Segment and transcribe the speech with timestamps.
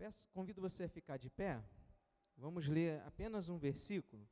[0.00, 1.62] Peço, convido você a ficar de pé.
[2.34, 4.26] Vamos ler apenas um versículo.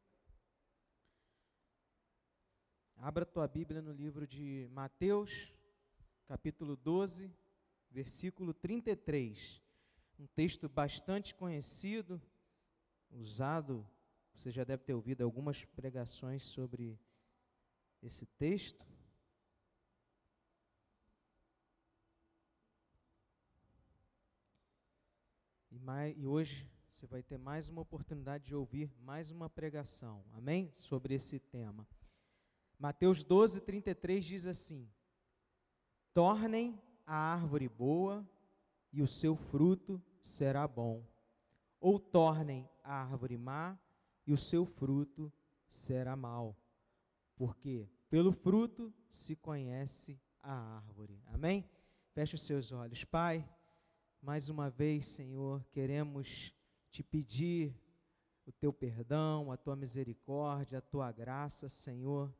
[2.96, 5.52] Abra tua Bíblia no livro de Mateus,
[6.26, 7.30] capítulo 12,
[7.90, 9.62] versículo 33.
[10.18, 12.18] Um texto bastante conhecido,
[13.10, 13.86] usado,
[14.32, 16.98] você já deve ter ouvido algumas pregações sobre
[18.02, 18.88] esse texto.
[25.70, 30.22] E, mais, e hoje você vai ter mais uma oportunidade de ouvir mais uma pregação,
[30.34, 30.70] amém?
[30.74, 31.88] Sobre esse tema.
[32.78, 34.86] Mateus 12, 33 diz assim:
[36.12, 38.28] Tornem a árvore boa
[38.92, 41.02] e o seu fruto será bom,
[41.80, 43.78] ou tornem a árvore má
[44.26, 45.32] e o seu fruto
[45.66, 46.54] será mau,
[47.34, 51.18] porque pelo fruto se conhece a árvore.
[51.28, 51.66] Amém?
[52.12, 53.42] Feche os seus olhos, Pai.
[54.20, 56.52] Mais uma vez, Senhor, queremos
[56.90, 57.72] te pedir
[58.44, 62.34] o teu perdão, a tua misericórdia, a tua graça, Senhor.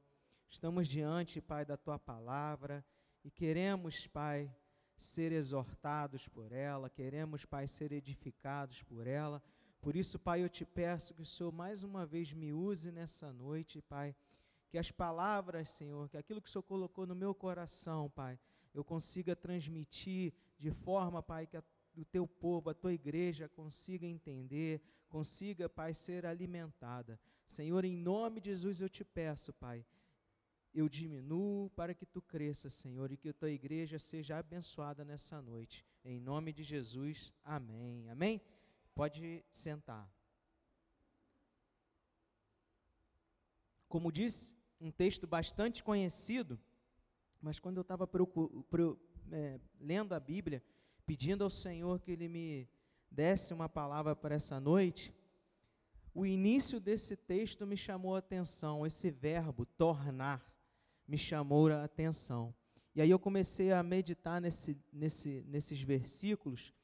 [0.51, 2.85] Estamos diante, Pai, da tua palavra
[3.25, 4.53] e queremos, Pai,
[4.97, 9.41] ser exortados por ela, queremos, Pai, ser edificados por ela.
[9.81, 13.33] Por isso, Pai, eu te peço que o Senhor mais uma vez me use nessa
[13.33, 14.17] noite, Pai.
[14.69, 18.39] Que as palavras, Senhor, que aquilo que o Senhor colocou no meu coração, Pai,
[18.75, 21.63] eu consiga transmitir de forma, Pai, que a,
[22.01, 27.19] o teu povo, a tua igreja consiga entender, consiga, Pai, ser alimentada.
[27.47, 29.85] Senhor, em nome de Jesus eu te peço, Pai,
[30.73, 35.41] eu diminuo para que tu cresças, Senhor, e que a tua igreja seja abençoada nessa
[35.43, 35.85] noite.
[36.05, 38.09] Em nome de Jesus, amém.
[38.09, 38.41] Amém?
[38.95, 40.09] Pode sentar.
[43.89, 46.61] Como disse, um texto bastante conhecido,
[47.41, 48.09] mas quando eu estava
[49.33, 50.63] é, lendo a Bíblia,
[51.09, 52.69] pedindo ao Senhor que Ele me
[53.11, 55.11] desse uma palavra para essa noite,
[56.13, 60.45] o início desse texto me chamou a atenção, esse verbo, tornar
[61.07, 62.55] me chamou a atenção.
[62.95, 66.75] E aí eu comecei a meditar nesse, nesse, nesses versículos,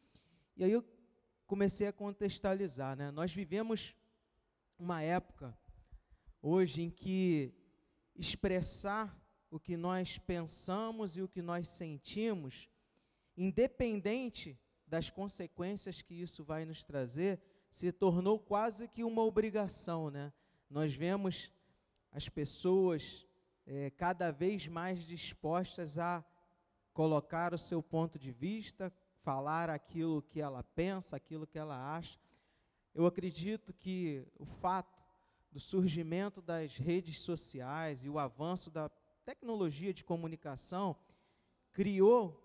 [0.57, 0.83] e aí eu
[1.47, 2.97] comecei a contextualizar.
[2.97, 3.11] Né?
[3.11, 3.95] Nós vivemos
[4.79, 5.55] uma época
[6.41, 7.53] hoje em que
[8.17, 9.15] expressar
[9.51, 12.71] o que nós pensamos e o que nós sentimos,
[13.37, 17.41] independente das consequências que isso vai nos trazer,
[17.71, 20.33] se tornou quase que uma obrigação, né?
[20.71, 21.51] Nós vemos
[22.13, 23.27] as pessoas
[23.67, 26.25] é, cada vez mais dispostas a
[26.93, 32.19] colocar o seu ponto de vista, falar aquilo que ela pensa, aquilo que ela acha.
[32.95, 35.03] Eu acredito que o fato
[35.51, 38.89] do surgimento das redes sociais e o avanço da
[39.25, 40.97] tecnologia de comunicação
[41.73, 42.44] criou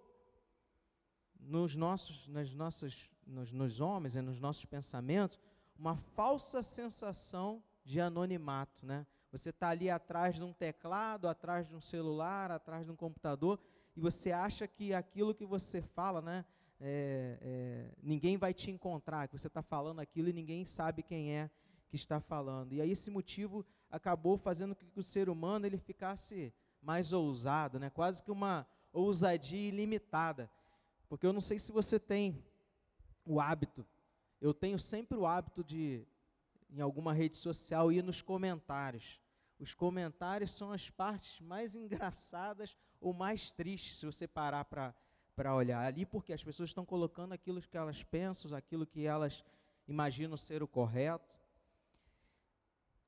[1.40, 5.40] nos nossos, nas nossas, nos, nos homens e nos nossos pensamentos
[5.78, 9.08] uma falsa sensação de anonimato, né?
[9.32, 13.60] Você está ali atrás de um teclado, atrás de um celular, atrás de um computador,
[13.96, 16.46] e você acha que aquilo que você fala, né,
[16.80, 21.36] é, é, ninguém vai te encontrar, que você está falando aquilo e ninguém sabe quem
[21.36, 21.50] é
[21.90, 22.74] que está falando.
[22.74, 27.80] E aí esse motivo acabou fazendo com que o ser humano ele ficasse mais ousado,
[27.80, 30.50] né, quase que uma ousadia ilimitada.
[31.10, 32.42] Porque eu não sei se você tem
[33.26, 33.86] o hábito,
[34.40, 36.08] eu tenho sempre o hábito de
[36.70, 39.20] em alguma rede social e nos comentários.
[39.58, 45.84] Os comentários são as partes mais engraçadas ou mais tristes, se você parar para olhar
[45.84, 49.44] ali, porque as pessoas estão colocando aquilo que elas pensam, aquilo que elas
[49.88, 51.38] imaginam ser o correto.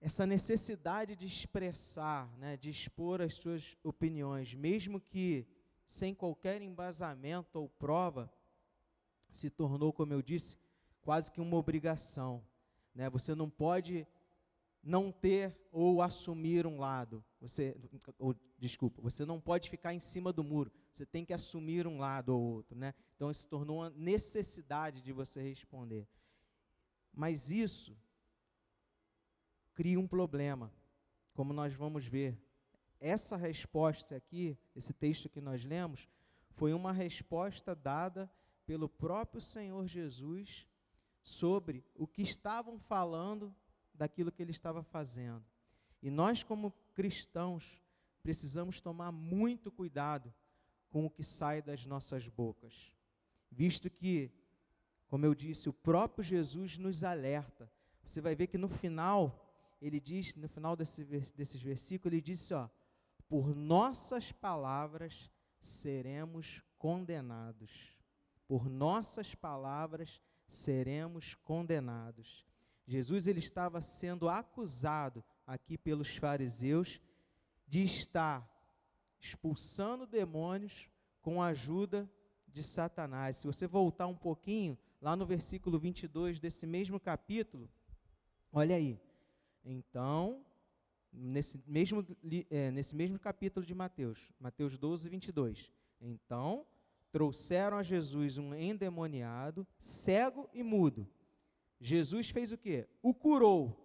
[0.01, 5.45] Essa necessidade de expressar, né, de expor as suas opiniões, mesmo que
[5.91, 8.31] sem qualquer embasamento ou prova,
[9.29, 10.57] se tornou, como eu disse,
[11.01, 12.41] quase que uma obrigação.
[12.95, 13.09] Né?
[13.09, 14.07] Você não pode
[14.81, 17.21] não ter ou assumir um lado.
[17.41, 17.75] Você,
[18.17, 20.71] ou, desculpa, você não pode ficar em cima do muro.
[20.93, 22.93] Você tem que assumir um lado ou outro, né?
[23.17, 26.07] Então se tornou uma necessidade de você responder.
[27.13, 27.97] Mas isso
[29.73, 30.71] cria um problema,
[31.33, 32.41] como nós vamos ver.
[33.01, 36.07] Essa resposta aqui, esse texto que nós lemos,
[36.51, 38.31] foi uma resposta dada
[38.63, 40.67] pelo próprio Senhor Jesus
[41.23, 43.53] sobre o que estavam falando
[43.91, 45.43] daquilo que ele estava fazendo.
[45.99, 47.81] E nós, como cristãos,
[48.21, 50.31] precisamos tomar muito cuidado
[50.91, 52.93] com o que sai das nossas bocas,
[53.49, 54.31] visto que,
[55.07, 57.71] como eu disse, o próprio Jesus nos alerta.
[58.03, 59.51] Você vai ver que no final,
[59.81, 62.69] ele diz, no final desse, desses versículos, ele disse: ó,
[63.31, 65.31] por nossas palavras
[65.61, 67.71] seremos condenados.
[68.45, 72.45] Por nossas palavras seremos condenados.
[72.85, 76.99] Jesus ele estava sendo acusado aqui pelos fariseus
[77.65, 78.45] de estar
[79.17, 80.89] expulsando demônios
[81.21, 82.11] com a ajuda
[82.49, 83.37] de Satanás.
[83.37, 87.71] Se você voltar um pouquinho, lá no versículo 22 desse mesmo capítulo,
[88.51, 88.99] olha aí.
[89.63, 90.43] Então,
[91.11, 92.05] nesse mesmo,
[92.49, 95.71] é, nesse mesmo capítulo de Mateus, Mateus 12, 22.
[95.99, 96.65] Então,
[97.11, 101.07] trouxeram a Jesus um endemoniado, cego e mudo.
[101.79, 102.87] Jesus fez o quê?
[103.01, 103.77] O curou.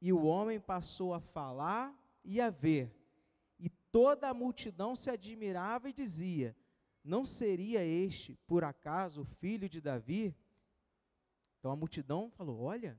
[0.00, 2.94] E o homem passou a falar e a ver.
[3.58, 6.56] E toda a multidão se admirava e dizia:
[7.02, 10.34] Não seria este, por acaso, o filho de Davi?
[11.58, 12.98] Então a multidão falou: Olha,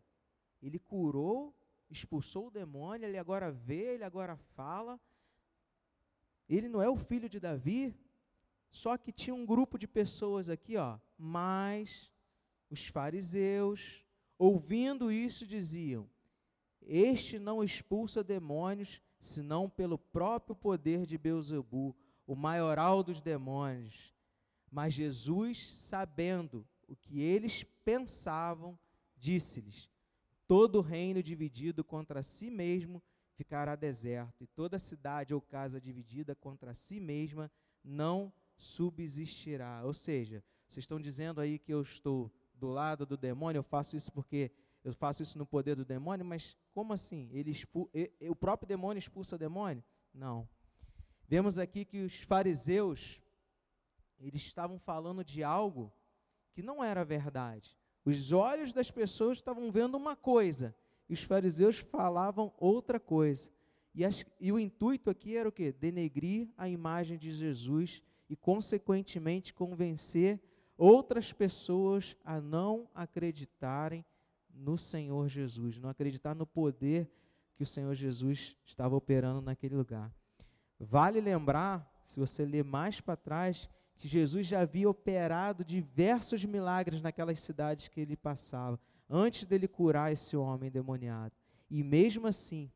[0.61, 1.55] ele curou,
[1.89, 4.99] expulsou o demônio, ele agora vê, ele agora fala.
[6.47, 7.95] Ele não é o filho de Davi?
[8.71, 12.11] Só que tinha um grupo de pessoas aqui, ó, mas
[12.69, 14.05] os fariseus,
[14.37, 16.09] ouvindo isso, diziam:
[16.81, 21.95] Este não expulsa demônios, senão pelo próprio poder de Beuzebu,
[22.27, 24.13] o maioral dos demônios.
[24.71, 28.77] Mas Jesus, sabendo o que eles pensavam,
[29.17, 29.89] disse-lhes:
[30.49, 33.03] Todo reino dividido contra si mesmo
[33.35, 37.51] ficará deserto, e toda cidade ou casa dividida contra si mesma
[37.83, 39.83] não subsistirá.
[39.85, 43.95] Ou seja, vocês estão dizendo aí que eu estou do lado do demônio, eu faço
[43.95, 44.51] isso porque
[44.83, 47.29] eu faço isso no poder do demônio, mas como assim?
[47.31, 47.87] Ele expu
[48.27, 49.83] o próprio demônio expulsa o demônio?
[50.11, 50.49] Não.
[51.27, 53.21] Vemos aqui que os fariseus
[54.19, 55.93] eles estavam falando de algo
[56.53, 57.77] que não era verdade.
[58.09, 60.75] Os olhos das pessoas estavam vendo uma coisa,
[61.07, 63.51] e os fariseus falavam outra coisa.
[63.93, 65.71] E, as, e o intuito aqui era o quê?
[65.71, 70.41] Denegrir a imagem de Jesus e, consequentemente, convencer
[70.75, 74.03] outras pessoas a não acreditarem
[74.51, 77.07] no Senhor Jesus, não acreditar no poder
[77.55, 80.11] que o Senhor Jesus estava operando naquele lugar.
[80.79, 83.69] Vale lembrar, se você ler mais para trás,
[83.99, 88.79] que Jesus já havia operado diversos milagres naquelas cidades que ele passava,
[89.09, 91.33] antes dele curar esse homem demoniado.
[91.69, 92.71] E mesmo assim,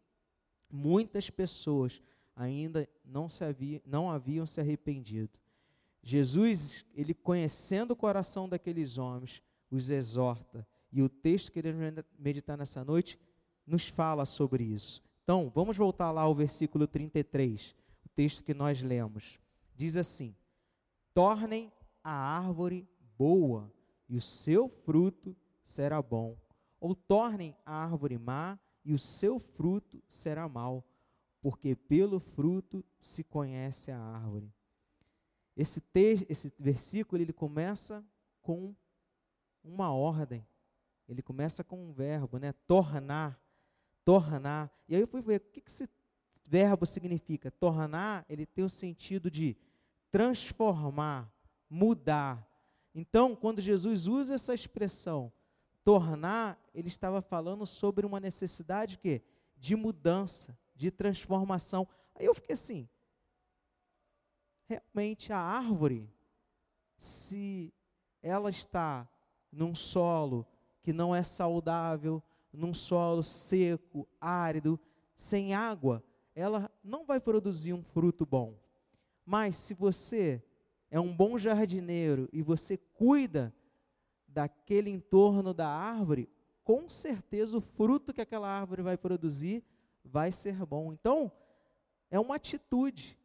[0.70, 2.02] muitas pessoas
[2.36, 5.40] ainda não, se havia, não haviam se arrependido.
[6.02, 9.42] Jesus, ele conhecendo o coração daqueles homens,
[9.72, 10.68] os exorta.
[10.92, 13.18] E o texto que queremos meditar nessa noite
[13.66, 15.02] nos fala sobre isso.
[15.24, 17.74] Então, vamos voltar lá ao versículo 33,
[18.06, 19.40] o texto que nós lemos.
[19.74, 20.36] Diz assim:
[21.14, 21.72] Tornem
[22.04, 22.88] a árvore
[23.18, 23.72] boa,
[24.10, 26.38] e o seu fruto será bom.
[26.80, 30.84] Ou tornem a árvore má, e o seu fruto será mau,
[31.42, 34.52] porque pelo fruto se conhece a árvore.
[35.56, 35.82] Esse,
[36.28, 38.04] esse versículo ele começa
[38.42, 38.76] com
[39.64, 40.46] uma ordem.
[41.08, 42.54] Ele começa com um verbo, né?
[42.68, 43.40] Tornar,
[44.04, 44.72] tornar.
[44.88, 45.88] E aí eu fui ver o que, que esse
[46.46, 47.52] verbo significa.
[47.52, 49.56] Tornar, ele tem o sentido de
[50.14, 51.28] transformar,
[51.68, 52.48] mudar.
[52.94, 55.34] Então, quando Jesus usa essa expressão,
[55.84, 59.24] tornar, ele estava falando sobre uma necessidade que
[59.58, 61.88] de mudança, de transformação.
[62.14, 62.88] Aí eu fiquei assim,
[64.68, 66.08] realmente a árvore,
[66.96, 67.74] se
[68.22, 69.10] ela está
[69.52, 70.46] num solo
[70.84, 72.22] que não é saudável,
[72.54, 74.80] num solo seco, árido,
[75.16, 76.04] sem água,
[76.36, 78.62] ela não vai produzir um fruto bom.
[79.26, 80.44] Mas se você
[80.90, 83.54] é um bom jardineiro e você cuida
[84.28, 86.30] daquele entorno da árvore,
[86.64, 89.64] com certeza o fruto que aquela árvore vai produzir
[90.04, 90.92] vai ser bom.
[90.92, 91.32] Então,
[92.12, 93.18] é uma atitude,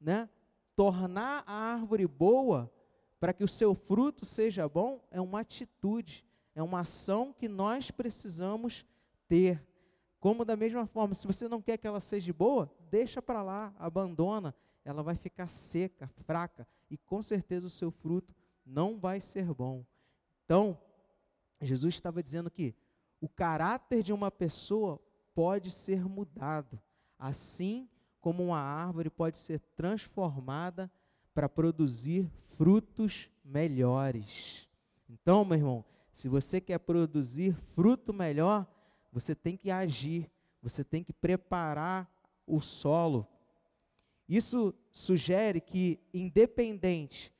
[0.00, 0.28] né?
[0.76, 2.70] tornar a árvore boa
[3.18, 6.24] para que o seu fruto seja bom é uma atitude,
[6.54, 8.84] é uma ação que nós precisamos
[9.26, 9.64] ter.
[10.20, 13.74] Como da mesma forma, se você não quer que ela seja boa, deixa para lá,
[13.78, 14.54] abandona,
[14.86, 18.32] ela vai ficar seca, fraca e com certeza o seu fruto
[18.64, 19.84] não vai ser bom.
[20.44, 20.78] Então,
[21.60, 22.72] Jesus estava dizendo que
[23.20, 25.02] o caráter de uma pessoa
[25.34, 26.80] pode ser mudado,
[27.18, 27.88] assim
[28.20, 30.88] como uma árvore pode ser transformada
[31.34, 34.68] para produzir frutos melhores.
[35.08, 38.66] Então, meu irmão, se você quer produzir fruto melhor,
[39.12, 40.30] você tem que agir,
[40.62, 42.08] você tem que preparar
[42.46, 43.26] o solo.
[44.28, 47.32] Isso sugere que, independente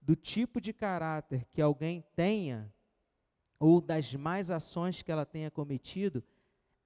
[0.00, 2.72] do tipo de caráter que alguém tenha,
[3.58, 6.22] ou das mais ações que ela tenha cometido,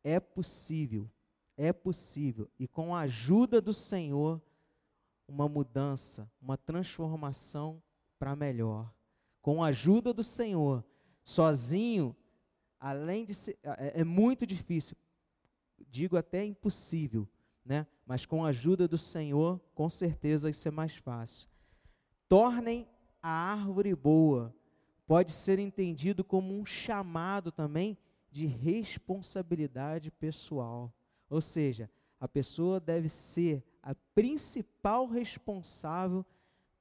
[0.05, 1.11] é possível
[1.57, 4.41] é possível e com a ajuda do Senhor,
[5.27, 7.83] uma mudança, uma transformação
[8.19, 8.93] para melhor.
[9.41, 10.85] Com a ajuda do Senhor,
[11.25, 12.15] Sozinho,
[12.79, 14.97] além de ser, é, é muito difícil,
[15.89, 17.29] digo até impossível,
[17.67, 17.87] né?
[18.07, 21.49] Mas com a ajuda do Senhor, com certeza isso é mais fácil.
[22.29, 22.89] Tornem
[23.23, 24.55] a árvore boa.
[25.07, 27.99] Pode ser entendido como um chamado também
[28.31, 30.93] de responsabilidade pessoal.
[31.29, 36.25] Ou seja, a pessoa deve ser a principal responsável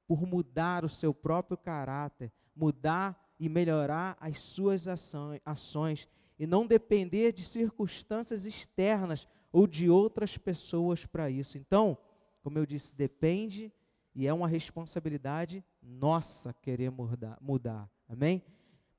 [0.06, 7.32] por mudar o seu próprio caráter, mudar e melhorar as suas ações e não depender
[7.32, 9.26] de circunstâncias externas
[9.56, 11.56] ou de outras pessoas para isso.
[11.56, 11.96] Então,
[12.42, 13.72] como eu disse, depende
[14.14, 17.38] e é uma responsabilidade nossa querer mudar.
[17.40, 17.90] mudar.
[18.06, 18.44] Amém?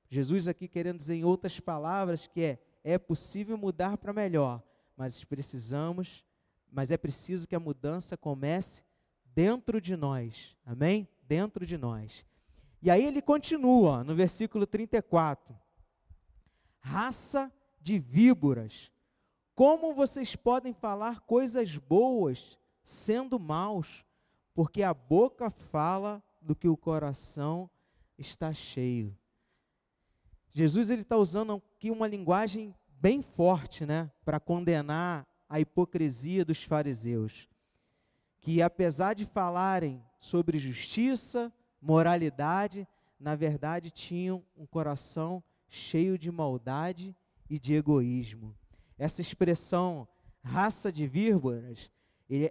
[0.10, 4.64] Jesus aqui querendo dizer em outras palavras que é é possível mudar para melhor,
[4.96, 6.26] mas precisamos,
[6.72, 8.82] mas é preciso que a mudança comece
[9.36, 10.58] dentro de nós.
[10.66, 11.08] Amém?
[11.22, 12.26] Dentro de nós.
[12.82, 15.56] E aí ele continua no versículo 34.
[16.80, 18.92] Raça de víboras,
[19.58, 24.06] como vocês podem falar coisas boas sendo maus?
[24.54, 27.68] Porque a boca fala do que o coração
[28.20, 29.18] está cheio.
[30.54, 32.72] Jesus ele está usando aqui uma linguagem
[33.02, 37.50] bem forte, né, para condenar a hipocrisia dos fariseus,
[38.40, 42.88] que apesar de falarem sobre justiça, moralidade,
[43.20, 47.16] na verdade tinham um coração cheio de maldade
[47.50, 48.56] e de egoísmo.
[48.98, 50.08] Essa expressão
[50.44, 51.92] raça de víboras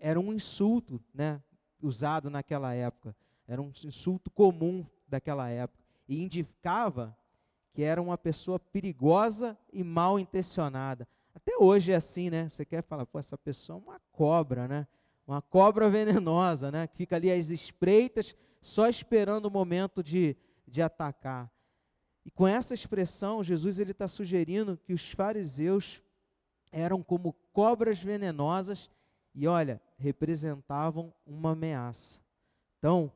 [0.00, 1.42] era um insulto, né,
[1.82, 3.16] usado naquela época.
[3.48, 7.16] Era um insulto comum daquela época e indicava
[7.72, 11.06] que era uma pessoa perigosa e mal intencionada.
[11.34, 12.48] Até hoje é assim, né?
[12.48, 14.86] Você quer falar, pô, essa pessoa é uma cobra, né?
[15.26, 16.86] Uma cobra venenosa, né?
[16.86, 20.34] Que fica ali às espreitas, só esperando o momento de,
[20.66, 21.50] de atacar.
[22.24, 26.02] E com essa expressão, Jesus ele está sugerindo que os fariseus
[26.76, 28.90] eram como cobras venenosas
[29.35, 32.21] e, olha, representavam uma ameaça.
[32.78, 33.11] Então,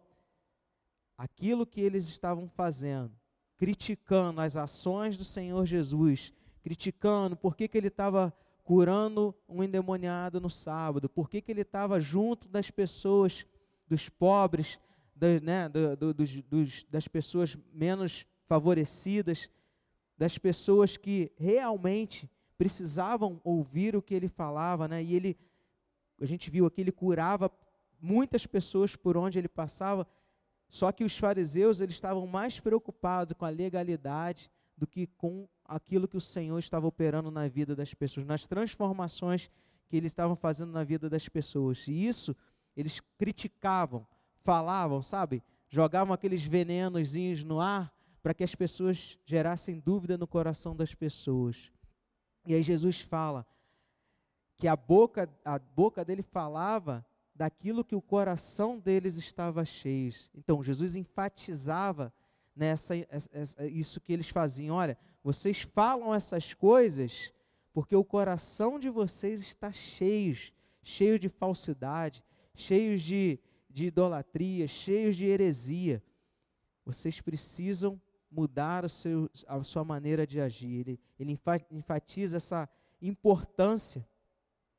[1.17, 3.13] aquilo que eles estavam fazendo,
[3.59, 8.33] criticando as ações do Senhor Jesus, criticando por que, que ele estava
[8.65, 13.45] curando um endemoniado no sábado, por que, que ele estava junto das pessoas,
[13.87, 14.81] dos pobres,
[15.15, 19.51] das, né, do, do, dos, dos, das pessoas menos favorecidas,
[20.17, 22.27] das pessoas que realmente
[22.61, 25.03] precisavam ouvir o que ele falava, né?
[25.03, 25.35] E ele,
[26.21, 27.51] a gente viu aqui, ele curava
[27.99, 30.07] muitas pessoas por onde ele passava.
[30.69, 36.07] Só que os fariseus eles estavam mais preocupados com a legalidade do que com aquilo
[36.07, 39.51] que o Senhor estava operando na vida das pessoas, nas transformações
[39.89, 41.89] que eles estavam fazendo na vida das pessoas.
[41.89, 42.37] E isso
[42.77, 44.07] eles criticavam,
[44.43, 45.43] falavam, sabe?
[45.67, 47.91] Jogavam aqueles venenozinhos no ar
[48.23, 51.73] para que as pessoas gerassem dúvida no coração das pessoas.
[52.47, 53.47] E aí Jesus fala
[54.57, 57.05] que a boca, a boca dele falava
[57.35, 60.13] daquilo que o coração deles estava cheio.
[60.35, 62.13] Então, Jesus enfatizava
[62.55, 62.95] nessa
[63.71, 64.77] isso que eles faziam.
[64.77, 67.33] Olha, vocês falam essas coisas
[67.73, 70.37] porque o coração de vocês está cheio,
[70.83, 72.23] cheio de falsidade,
[72.55, 76.03] cheio de, de idolatria, cheio de heresia.
[76.85, 80.81] Vocês precisam mudar o seu, a sua maneira de agir.
[80.81, 81.39] Ele, ele
[81.71, 82.69] enfatiza essa
[83.03, 84.07] importância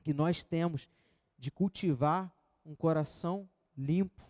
[0.04, 0.90] que nós temos
[1.38, 2.34] de cultivar
[2.66, 4.24] um coração limpo.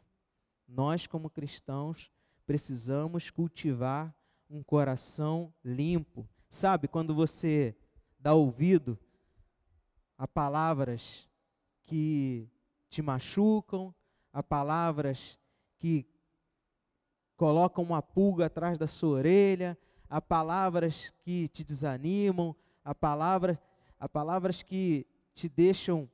[0.67, 2.09] Nós, como cristãos,
[2.45, 4.15] precisamos cultivar
[4.49, 6.27] um coração limpo.
[6.49, 7.75] Sabe, quando você
[8.19, 8.97] dá ouvido
[10.17, 11.29] a palavras
[11.83, 12.47] que
[12.89, 13.93] te machucam,
[14.31, 15.39] a palavras
[15.77, 16.05] que
[17.41, 19.75] colocam uma pulga atrás da sua orelha,
[20.07, 22.55] a palavras que te desanimam,
[22.86, 23.60] a palavra,
[24.00, 26.07] a palavras que te deixam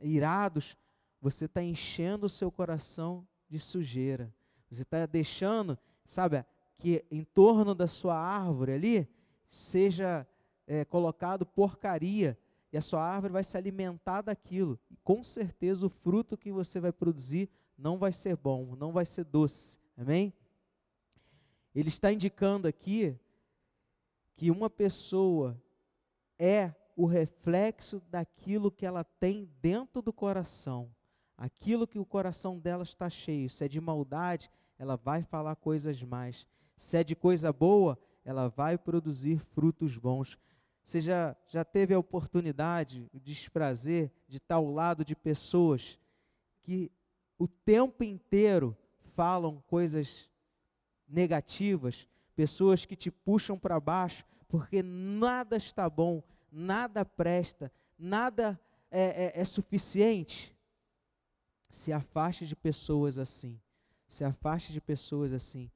[0.00, 0.76] irados,
[1.20, 4.32] você está enchendo o seu coração de sujeira.
[4.70, 6.44] Você está deixando, sabe,
[6.78, 9.08] que em torno da sua árvore ali
[9.48, 10.24] seja
[10.64, 12.38] é, colocado porcaria
[12.72, 14.78] e a sua árvore vai se alimentar daquilo.
[14.88, 19.04] E com certeza o fruto que você vai produzir não vai ser bom, não vai
[19.04, 19.80] ser doce.
[20.00, 20.32] Amém?
[21.74, 23.14] Ele está indicando aqui
[24.34, 25.62] que uma pessoa
[26.38, 30.90] é o reflexo daquilo que ela tem dentro do coração.
[31.36, 33.50] Aquilo que o coração dela está cheio.
[33.50, 36.46] Se é de maldade, ela vai falar coisas mais.
[36.78, 40.38] Se é de coisa boa, ela vai produzir frutos bons.
[40.82, 46.00] Você já, já teve a oportunidade, o desprazer de estar ao lado de pessoas
[46.62, 46.90] que
[47.38, 48.74] o tempo inteiro
[49.14, 50.28] falam coisas
[51.08, 58.58] negativas, pessoas que te puxam para baixo, porque nada está bom, nada presta, nada
[58.90, 60.54] é, é, é suficiente.
[61.68, 63.60] Se afaste de pessoas assim.
[64.08, 65.70] Se afaste de pessoas assim.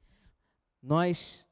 [0.83, 1.47] Nós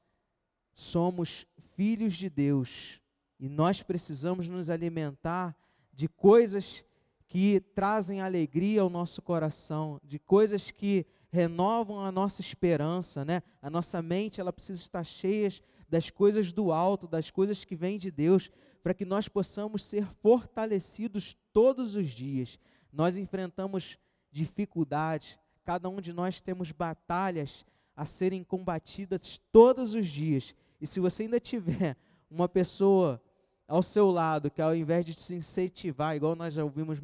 [0.72, 1.46] somos
[1.76, 3.00] filhos de Deus
[3.38, 5.56] e nós precisamos nos alimentar
[5.92, 6.84] de coisas
[7.28, 13.42] que trazem alegria ao nosso coração, de coisas que renovam a nossa esperança, né?
[13.62, 15.48] A nossa mente, ela precisa estar cheia
[15.88, 18.50] das coisas do alto, das coisas que vêm de Deus,
[18.82, 22.58] para que nós possamos ser fortalecidos todos os dias.
[22.92, 23.98] Nós enfrentamos
[24.30, 27.64] dificuldades, cada um de nós temos batalhas
[27.96, 30.54] a serem combatidas todos os dias.
[30.80, 31.96] E se você ainda tiver
[32.30, 33.22] uma pessoa
[33.66, 36.98] ao seu lado, que ao invés de te incentivar, igual nós já ouvimos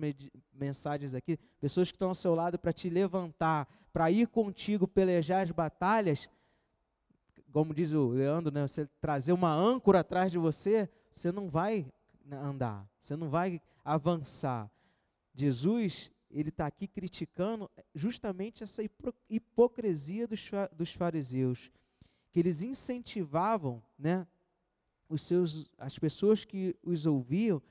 [0.53, 5.43] mensagens aqui, pessoas que estão ao seu lado para te levantar, para ir contigo pelejar
[5.43, 6.29] as batalhas,
[7.53, 11.87] como diz o Leandro, né, você trazer uma âncora atrás de você, você não vai
[12.31, 14.71] andar, você não vai avançar.
[15.35, 18.83] Jesus, ele está aqui criticando justamente essa
[19.29, 21.71] hipocrisia dos, dos fariseus,
[22.31, 24.27] que eles incentivavam, né,
[25.09, 27.62] os seus, as pessoas que os ouviam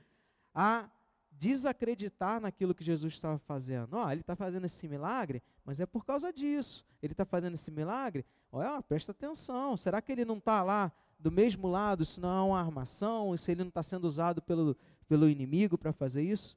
[0.54, 0.90] a
[1.30, 3.96] desacreditar naquilo que Jesus estava fazendo.
[3.96, 6.84] Oh, ele está fazendo esse milagre, mas é por causa disso.
[7.00, 9.76] Ele está fazendo esse milagre, olha, presta atenção.
[9.76, 13.52] Será que ele não está lá do mesmo lado, se não é uma armação, se
[13.52, 14.76] ele não está sendo usado pelo,
[15.08, 16.56] pelo inimigo para fazer isso?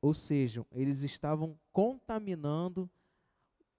[0.00, 2.88] Ou seja, eles estavam contaminando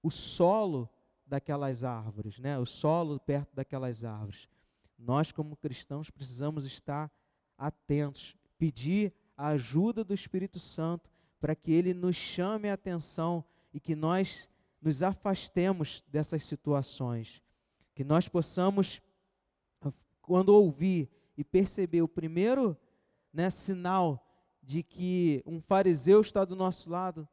[0.04, 0.90] o solo
[1.26, 2.58] daquelas árvores, né?
[2.58, 4.50] o solo perto daquelas árvores.
[4.98, 7.12] Nós, como cristãos, precisamos estar
[7.58, 13.80] atentos, pedir a ajuda do Espírito Santo para que ele nos chame a atenção e
[13.80, 14.50] que nós
[14.82, 17.44] nos afastemos dessas situações.
[17.94, 19.02] Que nós possamos,
[20.22, 22.76] quando ouvir e perceber o primeiro
[23.32, 24.24] né, sinal
[24.64, 27.28] de que um fariseu está do nosso lado,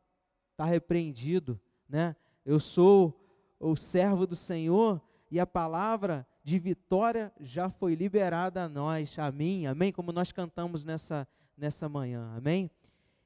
[0.52, 2.14] está repreendido, né?
[2.44, 3.20] Eu sou
[3.58, 5.00] o servo do Senhor
[5.30, 9.90] e a palavra de vitória já foi liberada a nós, a mim, amém?
[9.90, 11.26] Como nós cantamos nessa,
[11.56, 12.70] nessa manhã, amém?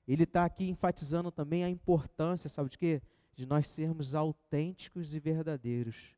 [0.06, 3.02] Ele está aqui enfatizando também a importância, sabe de quê?
[3.34, 6.14] De nós sermos autênticos e verdadeiros.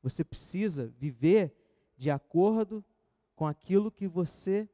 [0.00, 1.52] Você precisa viver
[1.96, 2.84] de acordo
[3.34, 4.68] com aquilo que você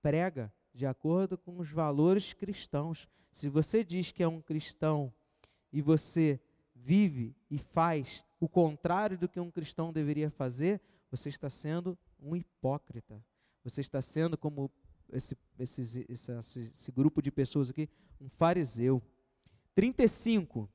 [0.00, 3.06] prega, de acordo com os valores cristãos.
[3.32, 5.12] Se você diz que é um cristão
[5.70, 6.40] e você
[6.74, 10.80] vive e faz o contrário do que um cristão deveria fazer,
[11.10, 13.22] você está sendo um hipócrita.
[13.64, 14.70] Você está sendo, como
[15.12, 17.88] esse, esse, esse, esse grupo de pessoas aqui,
[18.20, 19.02] um fariseu.
[19.74, 20.68] 35.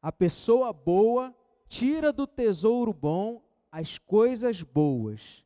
[0.00, 1.34] A pessoa boa
[1.68, 5.44] tira do tesouro bom as coisas boas,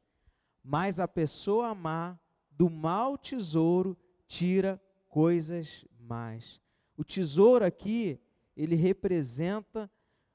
[0.62, 2.18] mas a pessoa má
[2.50, 6.60] do mau tesouro tira coisas más.
[6.96, 8.20] O tesouro aqui,
[8.56, 9.90] ele representa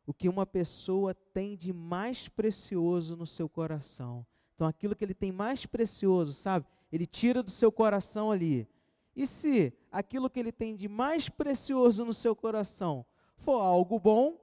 [0.06, 4.26] o que uma pessoa tem de mais precioso no seu coração.
[4.54, 6.66] Então, aquilo que ele tem mais precioso, sabe?
[6.92, 8.68] Ele tira do seu coração ali.
[9.16, 14.40] E se aquilo que ele tem de mais precioso no seu coração for algo bom,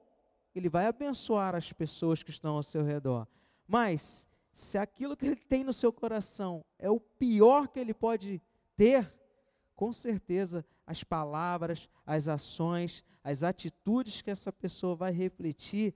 [0.53, 3.27] ele vai abençoar as pessoas que estão ao seu redor.
[3.67, 8.41] Mas, se aquilo que ele tem no seu coração é o pior que ele pode
[8.75, 9.11] ter,
[9.75, 15.93] com certeza as palavras, as ações, as atitudes que essa pessoa vai refletir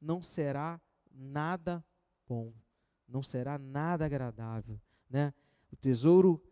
[0.00, 1.84] não será nada
[2.28, 2.52] bom,
[3.08, 5.32] não será nada agradável, né?
[5.72, 6.42] O tesouro,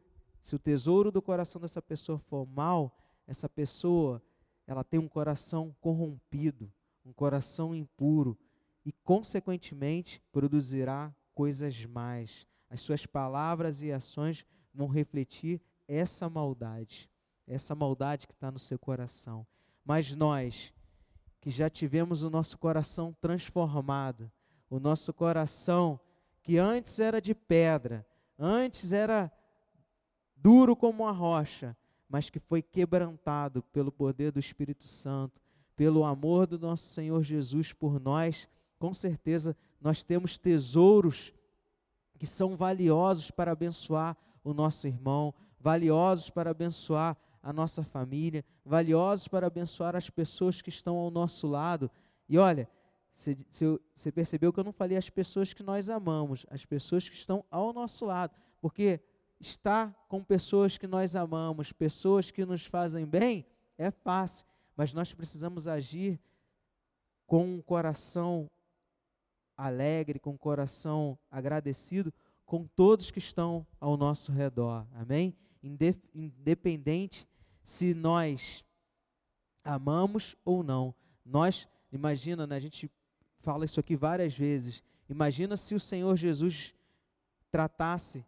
[0.42, 4.22] se o tesouro do coração dessa pessoa for mal, essa pessoa,
[4.66, 6.72] ela tem um coração corrompido,
[7.04, 8.38] um coração impuro
[8.84, 12.46] e consequentemente produzirá coisas mais.
[12.70, 17.10] As suas palavras e ações vão refletir essa maldade
[17.46, 19.46] essa maldade que está no seu coração.
[19.84, 20.72] Mas nós,
[21.40, 24.30] que já tivemos o nosso coração transformado,
[24.70, 26.00] o nosso coração
[26.42, 28.06] que antes era de pedra,
[28.38, 29.30] antes era
[30.36, 31.76] duro como uma rocha,
[32.08, 35.40] mas que foi quebrantado pelo poder do Espírito Santo,
[35.76, 41.32] pelo amor do nosso Senhor Jesus por nós, com certeza nós temos tesouros
[42.18, 49.28] que são valiosos para abençoar o nosso irmão, valiosos para abençoar a nossa família, valiosos
[49.28, 51.90] para abençoar as pessoas que estão ao nosso lado.
[52.26, 52.68] E olha,
[53.14, 57.44] você percebeu que eu não falei as pessoas que nós amamos, as pessoas que estão
[57.50, 58.98] ao nosso lado, porque
[59.38, 65.12] estar com pessoas que nós amamos, pessoas que nos fazem bem, é fácil, mas nós
[65.12, 66.18] precisamos agir
[67.26, 68.50] com um coração
[69.56, 72.12] alegre, com o coração agradecido
[72.46, 74.86] com todos que estão ao nosso redor.
[74.94, 75.36] Amém?
[76.14, 77.26] Independente
[77.64, 78.64] se nós
[79.64, 80.94] amamos ou não.
[81.24, 82.90] Nós, imagina, né, a gente
[83.40, 84.82] fala isso aqui várias vezes.
[85.08, 86.74] Imagina se o Senhor Jesus
[87.50, 88.24] tratasse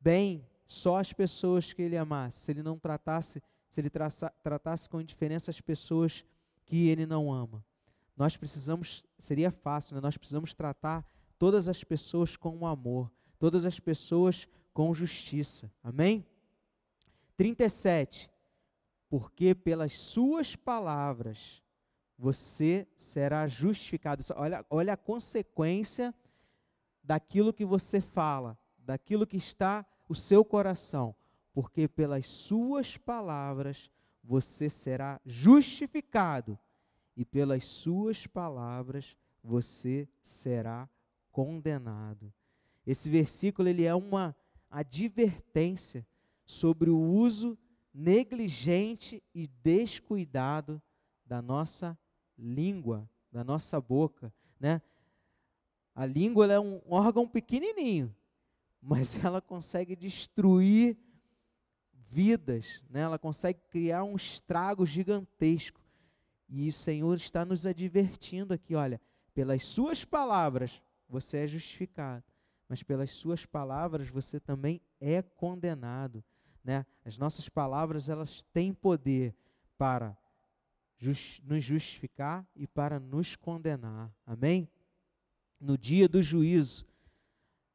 [0.00, 4.88] bem só as pessoas que ele amasse, se ele não tratasse, se ele traça, tratasse
[4.88, 6.24] com indiferença as pessoas
[6.66, 7.64] que ele não ama.
[8.16, 10.00] Nós precisamos, seria fácil, né?
[10.00, 11.06] nós precisamos tratar
[11.38, 15.70] todas as pessoas com amor, todas as pessoas com justiça.
[15.82, 16.26] Amém?
[17.38, 18.28] 37.
[19.08, 21.62] Porque pelas suas palavras
[22.18, 24.22] você será justificado.
[24.34, 26.12] Olha, olha a consequência
[27.02, 31.14] daquilo que você fala, daquilo que está o seu coração.
[31.54, 33.90] Porque pelas suas palavras
[34.22, 36.58] você será justificado,
[37.16, 40.88] e pelas suas palavras você será
[41.32, 42.32] condenado.
[42.86, 44.36] Esse versículo ele é uma
[44.70, 46.06] advertência
[46.48, 47.58] sobre o uso
[47.92, 50.82] negligente e descuidado
[51.26, 51.96] da nossa
[52.38, 54.80] língua, da nossa boca, né?
[55.94, 58.16] A língua é um órgão pequenininho,
[58.80, 60.96] mas ela consegue destruir
[61.92, 63.00] vidas, né?
[63.00, 65.82] Ela consegue criar um estrago gigantesco.
[66.48, 68.98] E o Senhor está nos advertindo aqui, olha,
[69.34, 72.24] pelas suas palavras você é justificado,
[72.66, 76.24] mas pelas suas palavras você também é condenado,
[76.62, 76.84] né?
[77.04, 79.34] As nossas palavras elas têm poder
[79.76, 80.16] para
[80.98, 84.12] just, nos justificar e para nos condenar.
[84.26, 84.68] Amém?
[85.60, 86.86] No dia do juízo,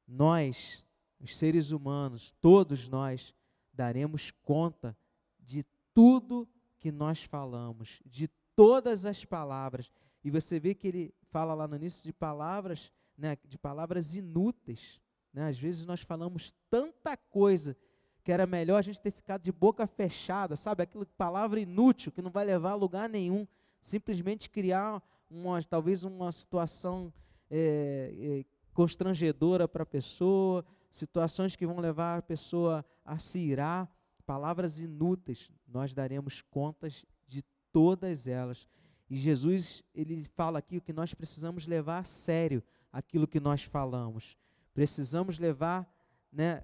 [0.08, 0.86] nós,
[1.20, 3.34] os seres humanos, todos nós
[3.74, 4.96] daremos conta
[5.40, 6.48] de tudo
[6.80, 9.92] que nós falamos, de todas as palavras.
[10.24, 15.00] E você vê que ele fala lá no início de palavras né, de palavras inúteis.
[15.34, 15.48] Né?
[15.48, 17.76] Às vezes nós falamos tanta coisa
[18.24, 20.84] que era melhor a gente ter ficado de boca fechada, sabe?
[20.84, 23.46] Aquilo palavra inútil que não vai levar a lugar nenhum,
[23.82, 27.12] simplesmente criar uma, talvez uma situação
[27.52, 33.92] é, é, constrangedora para a pessoa, situações que vão levar a pessoa a se irar,
[34.26, 35.52] palavras inúteis.
[35.68, 38.68] Nós daremos contas de todas elas.
[39.10, 43.64] E Jesus, ele fala aqui o que nós precisamos levar a sério aquilo que nós
[43.64, 44.38] falamos.
[44.74, 45.92] Precisamos levar
[46.32, 46.64] né,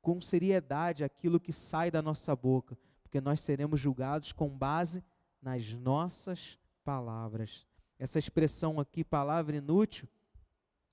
[0.00, 5.02] com seriedade aquilo que sai da nossa boca, porque nós seremos julgados com base
[5.42, 7.66] nas nossas palavras.
[7.98, 10.08] Essa expressão aqui, palavra inútil,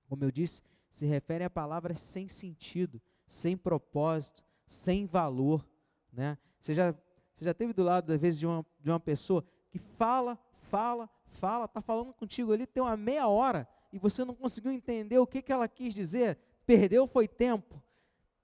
[0.07, 5.65] como eu disse, se refere a palavras sem sentido, sem propósito, sem valor.
[6.11, 6.37] Né?
[6.59, 6.93] Você, já,
[7.33, 10.37] você já teve do lado, às vezes, de uma, de uma pessoa que fala,
[10.69, 15.17] fala, fala, está falando contigo ali, tem uma meia hora, e você não conseguiu entender
[15.17, 17.81] o que, que ela quis dizer, perdeu foi tempo.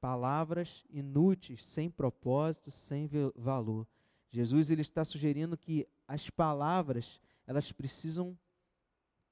[0.03, 3.87] Palavras inúteis, sem propósito, sem valor.
[4.29, 8.37] Jesus ele está sugerindo que as palavras, elas precisam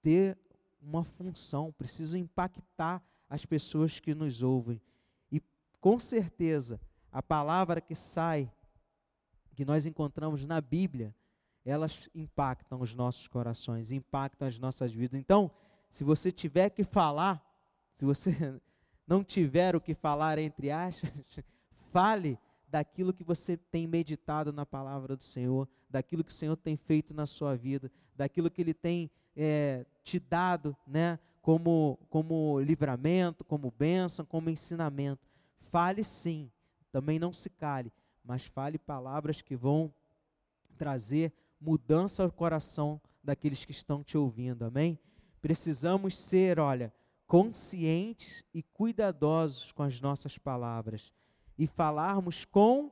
[0.01, 0.37] ter
[0.81, 4.81] uma função, precisam impactar as pessoas que nos ouvem.
[5.29, 5.41] E
[5.81, 6.79] com certeza,
[7.11, 8.49] a palavra que sai,
[9.53, 11.13] que nós encontramos na Bíblia,
[11.65, 15.19] elas impactam os nossos corações, impactam as nossas vidas.
[15.19, 15.51] Então,
[15.89, 17.45] se você tiver que falar,
[17.97, 18.57] se você
[19.11, 21.11] não tiver o que falar entre aspas,
[21.91, 26.77] fale daquilo que você tem meditado na palavra do Senhor, daquilo que o Senhor tem
[26.77, 33.43] feito na sua vida, daquilo que Ele tem é, te dado, né, como, como livramento,
[33.43, 35.27] como bênção, como ensinamento.
[35.69, 36.49] Fale sim,
[36.89, 37.91] também não se cale,
[38.23, 39.93] mas fale palavras que vão
[40.77, 44.97] trazer mudança ao coração daqueles que estão te ouvindo, amém?
[45.41, 46.93] Precisamos ser, olha,
[47.31, 51.13] conscientes e cuidadosos com as nossas palavras
[51.57, 52.91] e falarmos com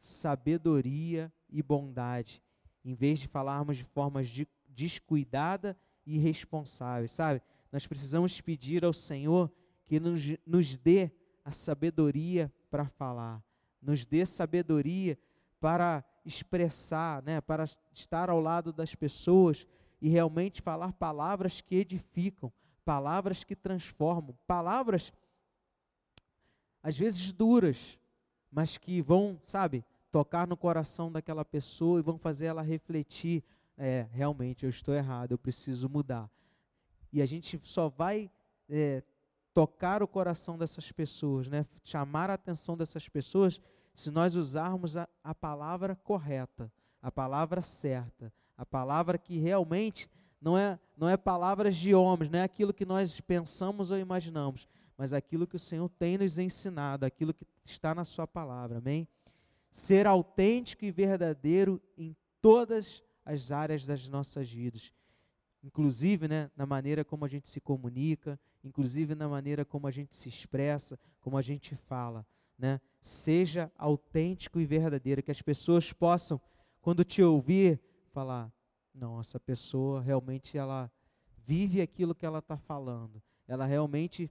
[0.00, 2.42] sabedoria e bondade,
[2.84, 7.40] em vez de falarmos de forma de, descuidada e irresponsável, sabe?
[7.70, 9.48] Nós precisamos pedir ao Senhor
[9.86, 11.12] que nos, nos dê
[11.44, 13.40] a sabedoria para falar,
[13.80, 15.16] nos dê sabedoria
[15.60, 19.64] para expressar, né, para estar ao lado das pessoas
[20.02, 22.52] e realmente falar palavras que edificam,
[22.84, 25.12] palavras que transformam, palavras
[26.82, 27.98] às vezes duras,
[28.50, 33.44] mas que vão, sabe, tocar no coração daquela pessoa e vão fazer ela refletir:
[33.76, 36.28] é, realmente eu estou errado, eu preciso mudar.
[37.12, 38.30] E a gente só vai
[38.68, 39.02] é,
[39.52, 43.60] tocar o coração dessas pessoas, né, chamar a atenção dessas pessoas,
[43.94, 50.08] se nós usarmos a, a palavra correta, a palavra certa, a palavra que realmente
[50.40, 54.66] não é, não é palavras de homens, não é aquilo que nós pensamos ou imaginamos,
[54.96, 59.06] mas aquilo que o Senhor tem nos ensinado, aquilo que está na Sua palavra, amém?
[59.70, 64.92] Ser autêntico e verdadeiro em todas as áreas das nossas vidas,
[65.62, 70.16] inclusive né, na maneira como a gente se comunica, inclusive na maneira como a gente
[70.16, 72.26] se expressa, como a gente fala.
[72.58, 72.80] Né?
[73.00, 76.40] Seja autêntico e verdadeiro, que as pessoas possam,
[76.80, 78.52] quando te ouvir, falar:
[78.94, 80.90] não, essa pessoa realmente ela
[81.46, 83.22] vive aquilo que ela está falando.
[83.46, 84.30] Ela realmente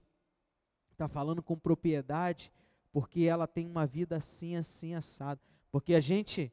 [0.92, 2.52] está falando com propriedade
[2.92, 5.40] porque ela tem uma vida assim, assim, assado.
[5.70, 6.52] Porque a gente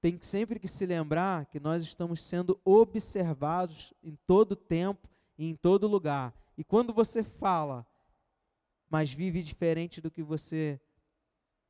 [0.00, 5.56] tem sempre que se lembrar que nós estamos sendo observados em todo tempo e em
[5.56, 6.34] todo lugar.
[6.56, 7.86] E quando você fala,
[8.88, 10.80] mas vive diferente do que você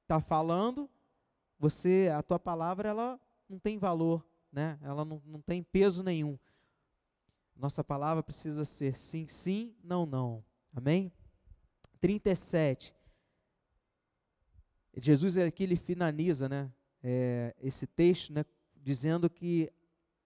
[0.03, 0.89] está falando,
[1.59, 4.25] você, a tua palavra, ela não tem valor
[4.57, 4.79] né?
[4.81, 6.39] Ela não, não tem peso nenhum.
[7.55, 10.43] Nossa palavra precisa ser sim, sim, não, não.
[10.75, 11.13] Amém?
[12.01, 12.95] 37.
[14.97, 19.71] Jesus aqui ele finaliza, né, é, esse texto, né, dizendo que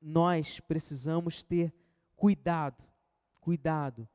[0.00, 1.74] nós precisamos ter
[2.14, 2.84] cuidado,
[3.40, 4.08] cuidado.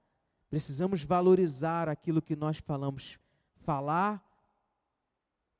[0.49, 3.19] Precisamos valorizar aquilo que nós falamos,
[3.57, 4.23] falar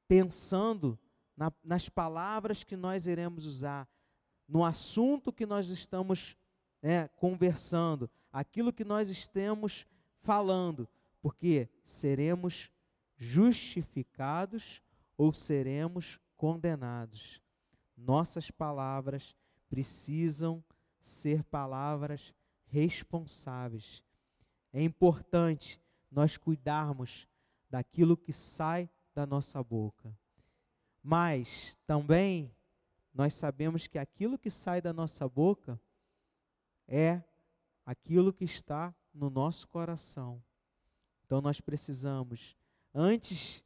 [0.08, 0.98] pensando
[1.36, 3.86] na, nas palavras que nós iremos usar,
[4.48, 6.38] no assunto que nós estamos
[6.82, 9.86] né, conversando, aquilo que nós estamos
[10.22, 10.88] falando,
[11.22, 12.70] porque seremos
[13.18, 14.82] justificados
[15.18, 17.42] ou seremos condenados.
[17.98, 19.36] Nossas palavras
[19.70, 20.64] precisam
[21.02, 22.34] ser palavras
[22.68, 24.04] responsáveis.
[24.74, 25.80] É importante
[26.12, 27.28] nós cuidarmos
[27.70, 30.18] daquilo que sai da nossa boca.
[31.02, 32.55] Mas também
[33.16, 35.80] nós sabemos que aquilo que sai da nossa boca
[36.86, 37.24] é
[37.86, 40.44] aquilo que está no nosso coração.
[41.26, 42.58] Então nós precisamos,
[42.94, 43.64] antes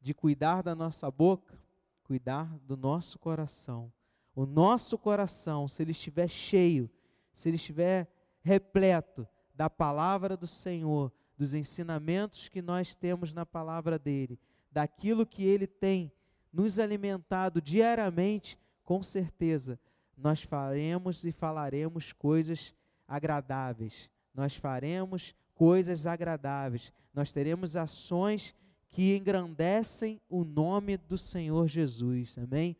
[0.00, 1.62] de cuidar da nossa boca,
[2.02, 3.92] cuidar do nosso coração.
[4.34, 6.90] O nosso coração, se ele estiver cheio,
[7.32, 8.10] se ele estiver
[8.42, 14.40] repleto da palavra do Senhor, dos ensinamentos que nós temos na palavra dele,
[14.72, 16.12] daquilo que ele tem
[16.52, 19.78] nos alimentado diariamente, com certeza
[20.16, 22.74] nós faremos e falaremos coisas
[23.08, 24.10] agradáveis.
[24.34, 26.92] Nós faremos coisas agradáveis.
[27.14, 28.54] Nós teremos ações
[28.90, 32.36] que engrandecem o nome do Senhor Jesus.
[32.38, 32.76] Amém?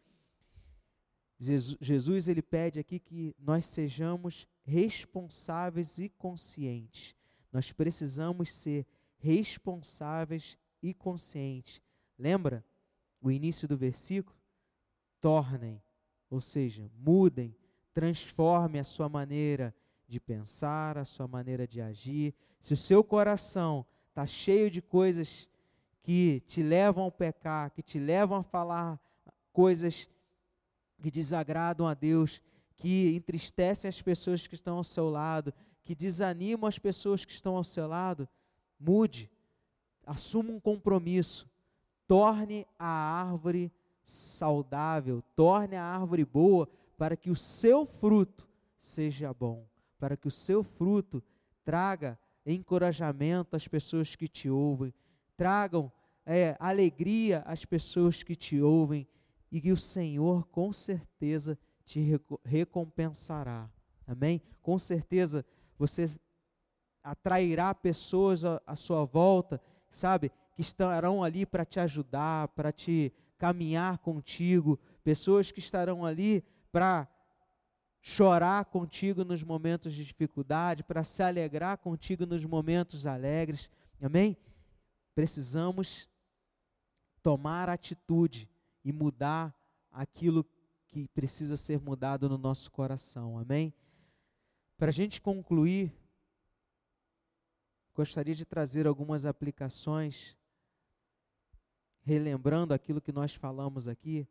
[1.38, 7.16] Jesus ele pede aqui que nós sejamos responsáveis e conscientes.
[7.50, 8.87] Nós precisamos ser
[9.18, 11.80] responsáveis e conscientes.
[12.18, 12.62] Lembra?
[13.20, 14.37] O início do versículo,
[15.20, 15.83] tornem,
[16.30, 17.54] ou seja, mudem,
[17.92, 19.74] transformem a sua maneira
[20.09, 22.35] de pensar, a sua maneira de agir.
[22.61, 25.48] Se o seu coração está cheio de coisas
[26.02, 28.98] que te levam ao pecar, que te levam a falar
[29.52, 30.09] coisas
[31.02, 32.40] que desagradam a Deus,
[32.76, 35.52] que entristecem as pessoas que estão ao seu lado,
[35.83, 38.28] que desanimam as pessoas que estão ao seu lado,
[38.78, 39.30] mude,
[40.06, 41.48] assuma um compromisso
[42.10, 43.72] torne a árvore
[44.04, 46.68] saudável, torne a árvore boa,
[46.98, 48.48] para que o seu fruto
[48.80, 49.64] seja bom,
[49.96, 51.22] para que o seu fruto
[51.64, 54.92] traga encorajamento às pessoas que te ouvem,
[55.36, 55.92] tragam
[56.26, 59.06] é, alegria às pessoas que te ouvem
[59.48, 63.70] e que o Senhor com certeza te recompensará.
[64.04, 64.42] Amém?
[64.60, 65.46] Com certeza
[65.78, 66.10] você
[67.04, 70.32] atrairá pessoas à, à sua volta, sabe?
[70.60, 77.08] Que estarão ali para te ajudar, para te caminhar contigo, pessoas que estarão ali para
[78.02, 83.70] chorar contigo nos momentos de dificuldade, para se alegrar contigo nos momentos alegres.
[84.02, 84.36] Amém?
[85.14, 86.06] Precisamos
[87.22, 88.46] tomar atitude
[88.84, 89.54] e mudar
[89.90, 90.44] aquilo
[90.88, 93.38] que precisa ser mudado no nosso coração.
[93.38, 93.72] Amém?
[94.76, 95.90] Para a gente concluir,
[97.94, 100.38] gostaria de trazer algumas aplicações
[102.02, 104.26] relembrando aquilo que nós falamos aqui,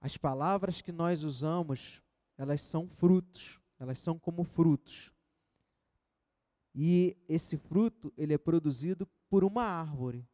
[0.00, 2.02] as palavras que nós usamos,
[2.36, 5.12] elas são frutos, elas são como frutos.
[6.74, 10.28] E esse fruto, ele é produzido por uma árvore.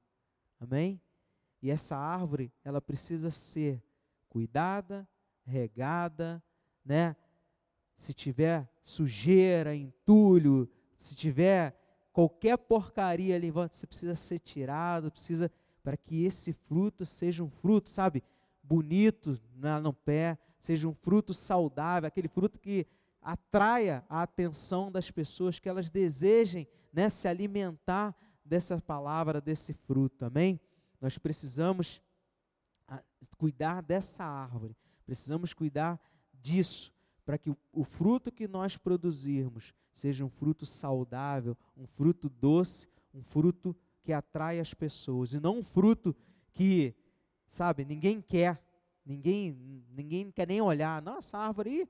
[0.59, 1.01] Amém?
[1.63, 3.83] E essa árvore, ela precisa ser
[4.29, 5.09] cuidada,
[5.45, 6.43] regada,
[6.85, 7.17] né?
[7.95, 11.79] Se tiver sujeira, entulho, se tiver
[12.13, 15.51] qualquer porcaria ali em volta, você precisa ser tirado, precisa
[15.83, 18.23] para que esse fruto seja um fruto, sabe,
[18.63, 22.87] bonito na, no pé, seja um fruto saudável, aquele fruto que
[23.21, 28.15] atraia a atenção das pessoas, que elas desejem né, se alimentar
[28.45, 30.61] dessa palavra, desse fruto, amém?
[31.01, 32.03] Nós precisamos
[32.87, 33.03] ah,
[33.37, 36.01] cuidar dessa árvore, precisamos cuidar
[36.33, 36.93] disso,
[37.25, 42.89] para que o, o fruto que nós produzirmos seja um fruto saudável, um fruto doce,
[43.15, 46.15] um fruto que atrai as pessoas, e não um fruto
[46.53, 46.95] que,
[47.47, 48.63] sabe, ninguém quer,
[49.05, 51.01] ninguém, ninguém quer nem olhar.
[51.01, 51.89] Nossa, árvore,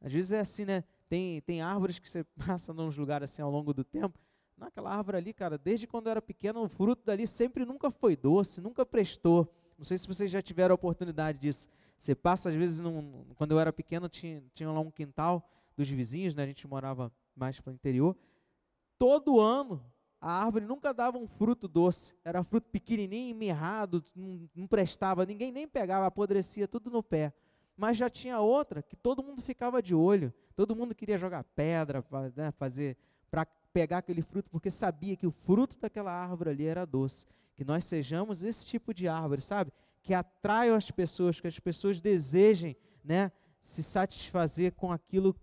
[0.00, 0.84] às vezes é assim, né?
[1.08, 4.18] Tem, tem árvores que você passa nos lugares assim ao longo do tempo.
[4.56, 8.16] Naquela árvore ali, cara, desde quando eu era pequeno, o fruto dali sempre nunca foi
[8.16, 9.52] doce, nunca prestou.
[9.76, 11.68] Não sei se vocês já tiveram a oportunidade disso.
[11.96, 15.88] Você passa, às vezes, num, quando eu era pequeno, tinha, tinha lá um quintal dos
[15.88, 16.44] vizinhos, né?
[16.44, 18.16] A gente morava mais para o interior.
[18.98, 19.84] Todo ano,
[20.22, 22.14] a árvore nunca dava um fruto doce.
[22.24, 25.26] Era fruto pequenininho, mirrado, não, não prestava.
[25.26, 27.34] Ninguém nem pegava, apodrecia tudo no pé.
[27.76, 30.32] Mas já tinha outra que todo mundo ficava de olho.
[30.54, 32.04] Todo mundo queria jogar pedra,
[32.36, 32.96] né, fazer
[33.32, 37.26] para pegar aquele fruto, porque sabia que o fruto daquela árvore ali era doce.
[37.56, 39.72] Que nós sejamos esse tipo de árvore, sabe?
[40.04, 45.34] Que atraiam as pessoas, que as pessoas desejem, né, se satisfazer com aquilo,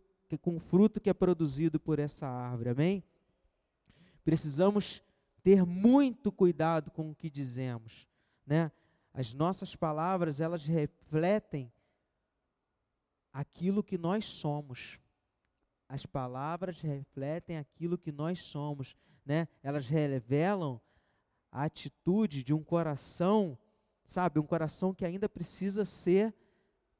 [0.41, 2.69] com o fruto que é produzido por essa árvore.
[2.69, 3.03] Amém?
[4.23, 5.01] Precisamos
[5.43, 8.07] ter muito cuidado com o que dizemos,
[8.45, 8.71] né?
[9.13, 11.71] As nossas palavras, elas refletem
[13.33, 14.99] aquilo que nós somos.
[15.87, 19.47] As palavras refletem aquilo que nós somos, né?
[19.63, 20.79] Elas revelam
[21.51, 23.57] a atitude de um coração,
[24.05, 26.33] sabe, um coração que ainda precisa ser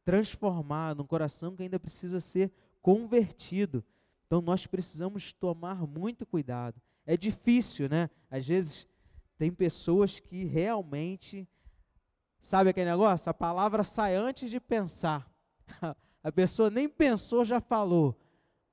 [0.03, 2.51] transformado, um coração que ainda precisa ser
[2.81, 3.85] convertido.
[4.25, 6.81] Então nós precisamos tomar muito cuidado.
[7.09, 8.07] É difícil, né?
[8.29, 8.87] Às vezes
[9.35, 11.49] tem pessoas que realmente
[12.39, 13.27] sabe aquele negócio?
[13.27, 15.27] A palavra sai antes de pensar.
[16.23, 18.15] A pessoa nem pensou, já falou.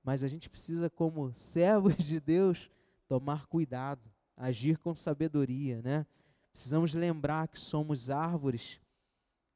[0.05, 2.71] Mas a gente precisa, como servos de Deus,
[3.09, 4.03] tomar cuidado,
[4.37, 6.05] agir com sabedoria, né?
[6.53, 8.79] Precisamos lembrar que somos árvores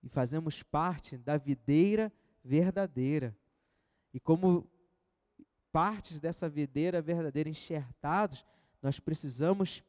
[0.02, 2.10] e fazemos parte da videira
[2.42, 3.36] verdadeira.
[4.14, 4.66] E como
[5.70, 8.46] partes dessa videira verdadeira enxertados,
[8.82, 9.82] nós precisamos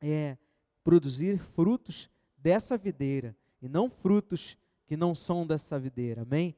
[0.00, 0.36] é,
[0.82, 6.56] produzir frutos dessa videira e não frutos que não são dessa videira, amém?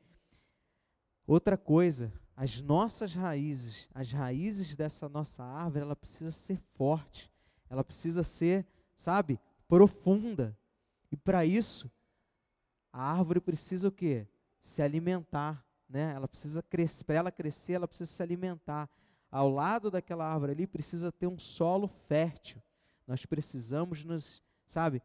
[1.27, 7.31] Outra coisa, as nossas raízes, as raízes dessa nossa árvore, ela precisa ser forte,
[7.69, 10.57] ela precisa ser, sabe, profunda.
[11.11, 11.91] E para isso,
[12.93, 14.27] a árvore precisa o quê?
[14.61, 16.13] Se alimentar, né?
[16.15, 18.89] Ela precisa crescer, para ela crescer, ela precisa se alimentar.
[19.31, 22.61] Ao lado daquela árvore ali precisa ter um solo fértil.
[23.07, 25.03] Nós precisamos nos, sabe,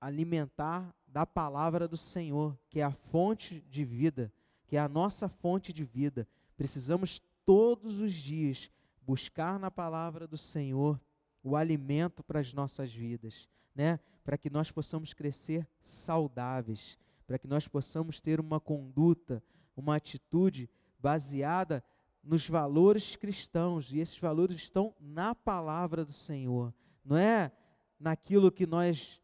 [0.00, 4.32] alimentar da palavra do Senhor, que é a fonte de vida
[4.72, 6.26] que é a nossa fonte de vida.
[6.56, 8.70] Precisamos todos os dias
[9.02, 10.98] buscar na palavra do Senhor
[11.44, 14.00] o alimento para as nossas vidas, né?
[14.24, 19.42] Para que nós possamos crescer saudáveis, para que nós possamos ter uma conduta,
[19.76, 21.84] uma atitude baseada
[22.22, 26.72] nos valores cristãos, e esses valores estão na palavra do Senhor,
[27.04, 27.50] não é
[27.98, 29.20] naquilo que nós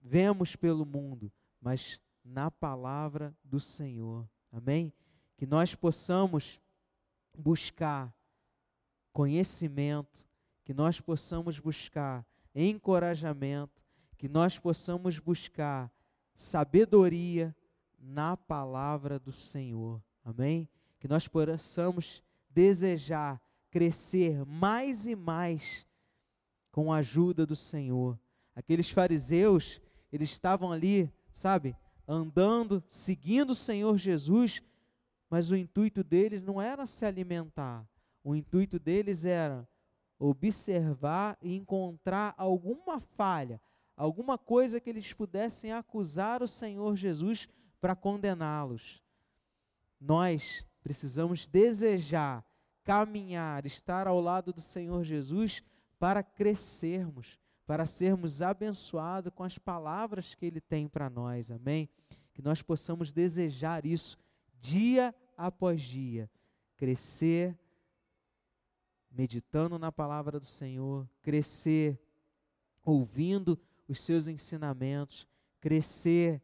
[0.00, 4.28] vemos pelo mundo, mas na palavra do Senhor.
[4.52, 4.92] Amém?
[5.36, 6.60] Que nós possamos
[7.36, 8.14] buscar
[9.12, 10.26] conhecimento,
[10.64, 13.82] que nós possamos buscar encorajamento,
[14.16, 15.90] que nós possamos buscar
[16.34, 17.54] sabedoria
[17.98, 20.02] na palavra do Senhor.
[20.24, 20.68] Amém?
[21.00, 25.86] Que nós possamos desejar crescer mais e mais
[26.70, 28.18] com a ajuda do Senhor.
[28.54, 29.80] Aqueles fariseus,
[30.12, 34.62] eles estavam ali, sabe, andando, seguindo o Senhor Jesus,
[35.28, 37.88] mas o intuito deles não era se alimentar,
[38.22, 39.66] o intuito deles era
[40.18, 43.60] observar e encontrar alguma falha,
[43.96, 47.48] alguma coisa que eles pudessem acusar o Senhor Jesus
[47.80, 49.02] para condená-los.
[49.98, 52.44] Nós precisamos desejar,
[52.84, 55.62] caminhar, estar ao lado do Senhor Jesus
[55.98, 61.88] para crescermos, para sermos abençoados com as palavras que Ele tem para nós, amém?
[62.32, 64.18] Que nós possamos desejar isso
[64.58, 66.30] dia após dia,
[66.76, 67.56] crescer
[69.10, 72.00] meditando na palavra do Senhor, crescer
[72.84, 73.58] ouvindo
[73.88, 75.26] os seus ensinamentos,
[75.60, 76.40] crescer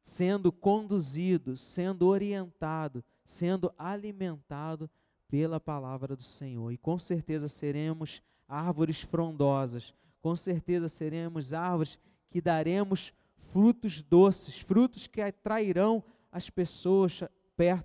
[0.00, 4.88] sendo conduzido, sendo orientado, sendo alimentado
[5.26, 6.70] pela palavra do Senhor.
[6.70, 11.98] E com certeza seremos árvores frondosas, com certeza seremos árvores
[12.30, 17.22] que daremos frutos doces, frutos que atrairão as pessoas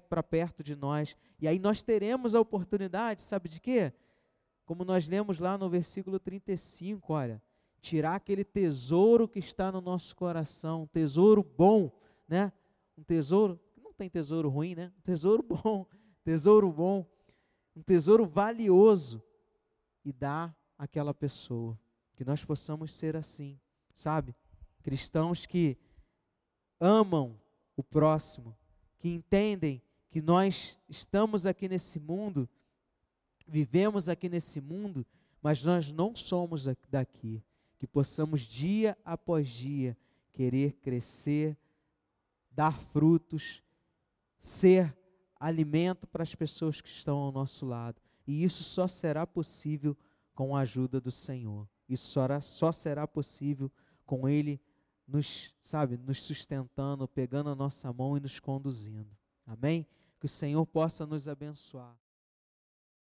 [0.10, 1.16] para perto de nós.
[1.40, 3.94] E aí nós teremos a oportunidade, sabe de quê?
[4.66, 7.42] Como nós lemos lá no versículo 35, olha,
[7.80, 11.92] tirar aquele tesouro que está no nosso coração, um tesouro bom,
[12.28, 12.52] né?
[12.98, 13.60] Um tesouro,
[13.98, 14.94] tem tesouro ruim, né?
[15.04, 15.86] Tesouro bom,
[16.24, 17.06] tesouro bom,
[17.76, 19.22] um tesouro valioso
[20.06, 21.78] e dar àquela pessoa.
[22.16, 23.60] Que nós possamos ser assim,
[23.94, 24.36] sabe?
[24.82, 25.78] Cristãos que
[26.80, 27.40] amam
[27.76, 28.58] o próximo,
[29.00, 32.50] que entendem que nós estamos aqui nesse mundo,
[33.46, 35.06] vivemos aqui nesse mundo,
[35.42, 37.44] mas nós não somos daqui.
[37.78, 39.96] Que possamos dia após dia
[40.34, 41.56] querer crescer,
[42.52, 43.62] dar frutos,
[44.40, 44.96] ser
[45.40, 48.02] alimento para as pessoas que estão ao nosso lado.
[48.26, 49.96] E isso só será possível
[50.34, 51.68] com a ajuda do Senhor.
[51.88, 53.72] Isso só, será possível
[54.06, 54.60] com Ele
[55.08, 59.10] nos, sabe, nos sustentando, pegando a nossa mão e nos conduzindo.
[59.46, 59.88] Amém?
[60.20, 61.98] Que o Senhor possa nos abençoar.